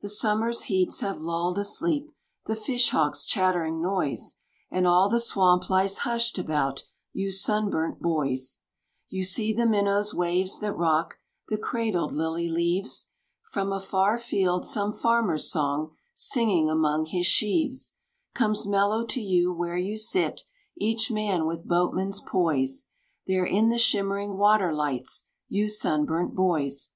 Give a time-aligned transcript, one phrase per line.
[0.00, 2.10] The summer's heats have lulled asleep
[2.46, 4.34] The fish hawk's chattering noise,
[4.72, 8.58] And all the swamp lies hushed about You sunburnt boys.
[9.08, 11.16] You see the minnow's waves that rock
[11.48, 13.10] The cradled lily leaves.
[13.52, 17.94] From a far field some farmer's song, Singing among his sheaves,
[18.34, 20.42] Comes mellow to you where you sit,
[20.76, 22.86] Each man with boatman's poise,
[23.28, 26.90] There, in the shimmering water lights, You sunburnt boys.